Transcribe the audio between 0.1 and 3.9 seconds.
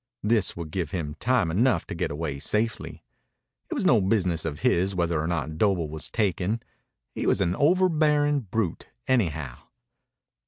This would give him time enough to get away safely. It was